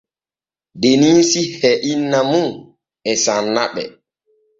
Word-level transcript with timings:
Deniisi 0.81 1.43
e 1.69 1.71
inna 1.91 2.19
mum 2.31 2.49
e 3.09 3.11
sanna 3.23 3.63
ɓe. 3.73 3.83